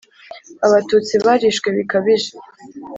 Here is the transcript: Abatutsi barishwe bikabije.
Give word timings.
Abatutsi 0.65 1.13
barishwe 1.25 1.67
bikabije. 1.77 2.31